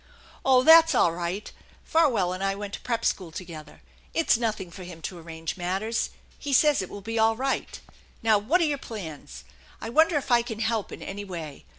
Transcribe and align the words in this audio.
"Oh, 0.43 0.63
that's 0.63 0.95
all 0.95 1.11
right. 1.11 1.51
Farwell 1.83 2.33
and 2.33 2.43
I 2.43 2.55
went 2.55 2.73
to 2.73 2.79
prep 2.79 3.05
school 3.05 3.29
together. 3.31 3.83
It's 4.15 4.35
nothing 4.35 4.71
for 4.71 4.83
him 4.83 4.99
to 5.03 5.19
arrange 5.19 5.57
matters. 5.57 6.09
He 6.39 6.53
says 6.53 6.81
it 6.81 6.89
will 6.89 7.01
be 7.01 7.19
all 7.19 7.35
right. 7.35 7.79
Now, 8.23 8.39
what 8.39 8.61
are 8.61 8.65
your 8.65 8.79
plans? 8.79 9.43
I 9.79 9.89
wonder 9.89 10.17
if 10.17 10.31
I 10.31 10.41
can 10.41 10.57
help 10.57 10.91
in 10.91 11.03
any 11.03 11.23
way. 11.23 11.65